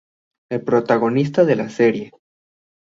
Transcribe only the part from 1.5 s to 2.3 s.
la serie.